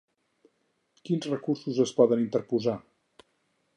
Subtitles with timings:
[1.09, 2.77] Quins recursos es poden interposar?